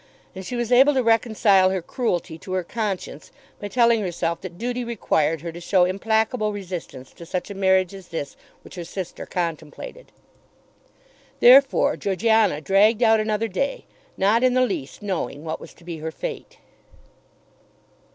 And 0.33 0.43
she 0.43 0.55
was 0.55 0.71
able 0.71 0.95
to 0.95 1.03
reconcile 1.03 1.69
her 1.69 1.83
cruelty 1.83 2.39
to 2.39 2.53
her 2.53 2.63
conscience 2.63 3.31
by 3.59 3.67
telling 3.67 4.01
herself 4.01 4.41
that 4.41 4.57
duty 4.57 4.83
required 4.83 5.41
her 5.41 5.51
to 5.51 5.61
show 5.61 5.85
implacable 5.85 6.51
resistance 6.51 7.11
to 7.13 7.23
such 7.23 7.51
a 7.51 7.53
marriage 7.53 7.93
as 7.93 8.07
this 8.07 8.35
which 8.63 8.73
her 8.73 8.83
sister 8.83 9.27
contemplated. 9.27 10.11
Therefore 11.39 11.95
Georgiana 11.97 12.61
dragged 12.61 13.03
out 13.03 13.19
another 13.19 13.47
day, 13.47 13.85
not 14.17 14.41
in 14.43 14.55
the 14.55 14.65
least 14.65 15.03
knowing 15.03 15.43
what 15.43 15.61
was 15.61 15.71
to 15.75 15.83
be 15.83 15.97
her 15.99 16.09
fate. 16.11 16.57